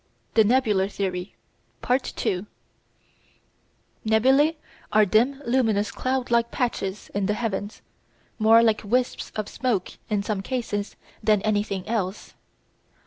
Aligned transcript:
THE 0.33 0.43
NEBULAR 0.43 0.87
THEORY§ 0.87 1.35
2 2.15 2.47
Nebulæ 4.03 4.55
are 4.91 5.05
dim 5.05 5.43
luminous 5.45 5.91
cloud 5.91 6.31
like 6.31 6.49
patches 6.49 7.11
in 7.13 7.27
the 7.27 7.35
heavens, 7.35 7.83
more 8.39 8.63
like 8.63 8.81
wisps 8.83 9.31
of 9.35 9.47
smoke 9.47 9.91
in 10.09 10.23
some 10.23 10.41
cases 10.41 10.95
than 11.21 11.43
anything 11.43 11.87
else. 11.87 12.33